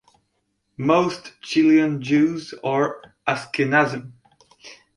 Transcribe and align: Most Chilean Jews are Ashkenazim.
Most 0.79 1.39
Chilean 1.43 2.01
Jews 2.01 2.55
are 2.63 3.03
Ashkenazim. 3.27 4.13